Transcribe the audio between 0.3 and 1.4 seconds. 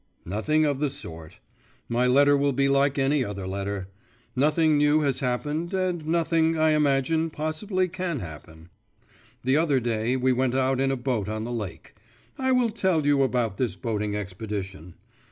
Nothing of the sort.